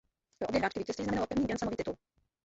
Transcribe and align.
Pro 0.39 0.47
obě 0.49 0.59
hráčky 0.59 0.79
vítězství 0.79 1.05
znamenalo 1.05 1.27
první 1.27 1.45
grandslamový 1.47 1.77
titul. 1.77 1.95